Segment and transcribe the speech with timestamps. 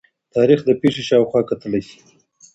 [0.35, 1.97] تاریخ د پېښې شا او خوا کتلي شي.